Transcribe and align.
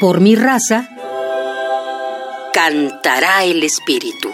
Por 0.00 0.20
mi 0.20 0.34
raza, 0.34 0.88
cantará 2.52 3.44
el 3.44 3.62
espíritu. 3.62 4.30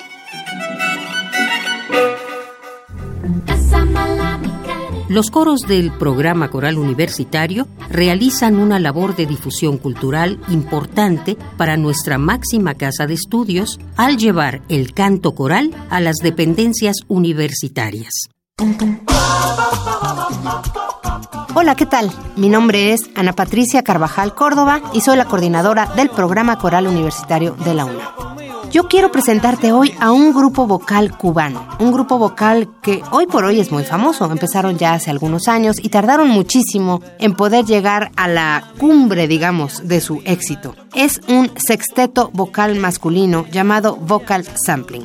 Los 5.09 5.31
coros 5.31 5.63
del 5.63 5.91
programa 5.91 6.51
coral 6.51 6.79
universitario 6.79 7.67
realizan 7.91 8.59
una 8.59 8.79
labor 8.79 9.17
de 9.17 9.27
difusión 9.27 9.77
cultural 9.77 10.41
importante 10.49 11.37
para 11.57 11.77
nuestra 11.77 12.17
máxima 12.17 12.75
casa 12.75 13.07
de 13.07 13.15
estudios 13.15 13.81
al 13.97 14.17
llevar 14.17 14.63
el 14.69 14.95
canto 14.95 15.35
coral 15.35 15.75
a 15.91 16.01
las 16.01 16.17
dependencias 16.23 16.99
universitarias. 17.09 18.13
Hola, 21.55 21.75
¿qué 21.75 21.87
tal? 21.87 22.11
Mi 22.37 22.49
nombre 22.49 22.93
es 22.93 23.11
Ana 23.15 23.33
Patricia 23.33 23.83
Carvajal 23.83 24.35
Córdoba 24.35 24.81
y 24.93 25.01
soy 25.01 25.17
la 25.17 25.25
coordinadora 25.25 25.87
del 25.97 26.11
programa 26.11 26.59
coral 26.59 26.87
universitario 26.87 27.55
de 27.65 27.75
la 27.75 27.85
UNA. 27.85 28.15
Yo 28.71 28.87
quiero 28.87 29.11
presentarte 29.11 29.73
hoy 29.73 29.93
a 29.99 30.13
un 30.13 30.33
grupo 30.33 30.69
vocal 30.69 31.17
cubano, 31.19 31.67
un 31.81 31.91
grupo 31.91 32.19
vocal 32.19 32.69
que 32.83 33.03
hoy 33.11 33.27
por 33.27 33.45
hoy 33.45 33.59
es 33.59 33.73
muy 33.73 33.83
famoso. 33.83 34.31
Empezaron 34.31 34.79
ya 34.79 34.93
hace 34.93 35.11
algunos 35.11 35.49
años 35.49 35.79
y 35.83 35.89
tardaron 35.89 36.29
muchísimo 36.29 37.03
en 37.19 37.35
poder 37.35 37.65
llegar 37.65 38.13
a 38.15 38.29
la 38.29 38.63
cumbre, 38.79 39.27
digamos, 39.27 39.89
de 39.89 40.01
su 40.01 40.23
éxito. 40.25 40.77
Es 40.95 41.21
un 41.27 41.51
sexteto 41.57 42.31
vocal 42.33 42.77
masculino 42.77 43.45
llamado 43.51 43.97
Vocal 43.97 44.47
Sampling. 44.65 45.05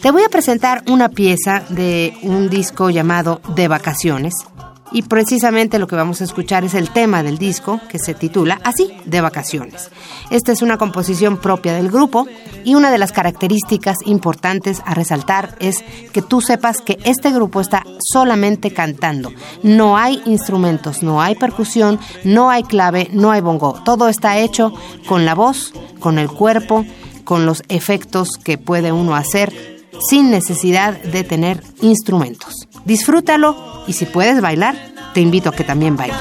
Te 0.00 0.12
voy 0.12 0.22
a 0.22 0.28
presentar 0.28 0.84
una 0.86 1.08
pieza 1.08 1.64
de 1.68 2.16
un 2.22 2.48
disco 2.48 2.90
llamado 2.90 3.40
De 3.56 3.66
Vacaciones, 3.66 4.34
y 4.92 5.02
precisamente 5.02 5.78
lo 5.78 5.86
que 5.86 5.96
vamos 5.96 6.20
a 6.20 6.24
escuchar 6.24 6.64
es 6.64 6.74
el 6.74 6.90
tema 6.90 7.22
del 7.22 7.38
disco 7.38 7.80
que 7.88 7.98
se 7.98 8.14
titula 8.14 8.60
así, 8.64 8.92
de 9.04 9.20
vacaciones. 9.20 9.90
Esta 10.30 10.52
es 10.52 10.62
una 10.62 10.78
composición 10.78 11.38
propia 11.38 11.74
del 11.74 11.90
grupo 11.90 12.26
y 12.64 12.74
una 12.74 12.90
de 12.90 12.98
las 12.98 13.12
características 13.12 13.96
importantes 14.04 14.82
a 14.84 14.94
resaltar 14.94 15.56
es 15.60 15.84
que 16.12 16.22
tú 16.22 16.40
sepas 16.40 16.80
que 16.80 16.98
este 17.04 17.30
grupo 17.30 17.60
está 17.60 17.84
solamente 18.12 18.72
cantando. 18.72 19.32
No 19.62 19.96
hay 19.96 20.20
instrumentos, 20.26 21.02
no 21.02 21.20
hay 21.20 21.34
percusión, 21.34 21.98
no 22.24 22.50
hay 22.50 22.62
clave, 22.62 23.08
no 23.12 23.30
hay 23.30 23.40
bongo. 23.40 23.80
Todo 23.84 24.08
está 24.08 24.38
hecho 24.38 24.72
con 25.06 25.24
la 25.24 25.34
voz, 25.34 25.72
con 25.98 26.18
el 26.18 26.28
cuerpo, 26.28 26.84
con 27.24 27.46
los 27.46 27.62
efectos 27.68 28.30
que 28.42 28.58
puede 28.58 28.92
uno 28.92 29.14
hacer 29.14 29.52
sin 30.08 30.30
necesidad 30.30 31.00
de 31.02 31.24
tener 31.24 31.62
instrumentos. 31.82 32.66
Disfrútalo 32.84 33.69
y 33.86 33.92
si 33.92 34.06
puedes 34.06 34.40
bailar, 34.40 34.76
te 35.14 35.20
invito 35.20 35.50
a 35.50 35.52
que 35.52 35.64
también 35.64 35.96
bailes. 35.96 36.16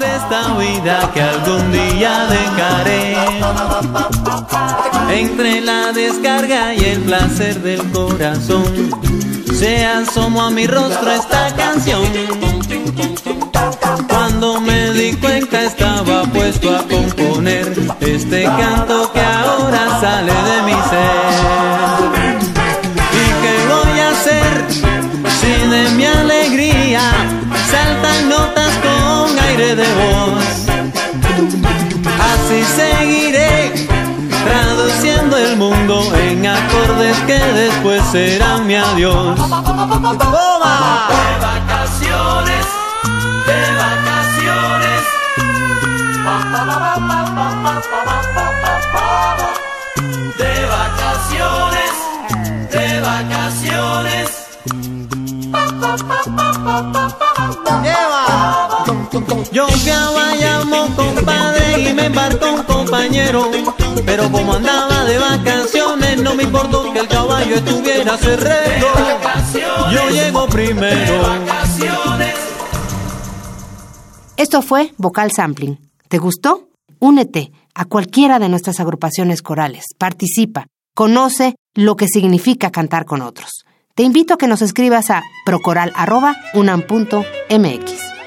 Esta 0.00 0.56
vida 0.56 1.10
que 1.12 1.20
algún 1.20 1.72
día 1.72 2.26
dejaré. 2.26 3.16
Entre 5.12 5.60
la 5.60 5.92
descarga 5.92 6.72
y 6.72 6.84
el 6.84 7.00
placer 7.00 7.60
del 7.60 7.82
corazón, 7.90 8.64
se 9.52 9.84
asomó 9.84 10.42
a 10.42 10.50
mi 10.50 10.66
rostro 10.66 11.10
esta 11.10 11.54
canción. 11.54 12.02
Cuando 14.08 14.60
me 14.60 14.92
di 14.92 15.12
cuenta 15.14 15.64
estaba 15.64 16.22
puesto 16.24 16.74
a 16.74 16.82
componer 16.88 17.72
este 18.00 18.44
canto 18.44 19.12
que 19.12 19.20
de 25.70 25.88
mi 25.90 26.04
alegría 26.04 27.00
saltan 27.70 28.28
notas 28.28 28.72
con 28.82 29.38
aire 29.38 29.76
de 29.76 29.86
voz? 29.94 30.66
Así 32.32 32.64
seguiré 32.64 33.72
traduciendo 34.44 35.36
el 35.36 35.56
mundo 35.56 36.02
en 36.16 36.46
acordes 36.46 37.16
que 37.20 37.38
después 37.38 38.02
serán 38.10 38.66
mi 38.66 38.74
adiós. 38.74 39.36
¡Toma! 39.36 41.08
De 41.08 41.22
vacaciones, 41.40 42.66
de 43.46 43.60
vacaciones. 43.76 45.00
Yo 59.52 59.66
fui 59.66 59.90
a 59.90 60.10
Bayamo, 60.10 60.86
compadre, 60.94 61.90
y 61.90 61.92
me 61.92 62.06
embarcó 62.06 62.52
un 62.52 62.62
compañero. 62.62 63.50
Pero 64.06 64.30
como 64.30 64.54
andaba 64.54 65.04
de 65.04 65.18
vacaciones, 65.18 66.22
no 66.22 66.34
me 66.34 66.44
importó 66.44 66.92
que 66.92 67.00
el 67.00 67.08
caballo 67.08 67.56
estuviera 67.56 68.16
cerrado. 68.16 68.86
Yo 69.92 70.10
llego 70.10 70.46
primero. 70.46 71.22
Esto 74.36 74.62
fue 74.62 74.94
Vocal 74.96 75.32
Sampling. 75.32 75.78
¿Te 76.08 76.18
gustó? 76.18 76.68
Únete 77.00 77.52
a 77.74 77.84
cualquiera 77.86 78.38
de 78.38 78.48
nuestras 78.48 78.78
agrupaciones 78.78 79.42
corales. 79.42 79.86
Participa. 79.98 80.66
Conoce 80.94 81.56
lo 81.74 81.96
que 81.96 82.06
significa 82.06 82.70
cantar 82.70 83.04
con 83.04 83.22
otros. 83.22 83.64
Te 83.94 84.02
invito 84.02 84.34
a 84.34 84.38
que 84.38 84.46
nos 84.46 84.62
escribas 84.62 85.10
a 85.10 85.22
procoral.unam.mx. 85.44 88.19